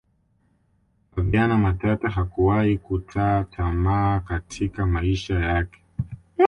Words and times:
flaviana 1.13 1.57
matata 1.57 2.09
hakuwahi 2.09 2.77
kutaa 2.77 3.43
tamaa 3.43 4.19
katika 4.19 4.85
maisha 4.85 5.35
yake 5.39 5.81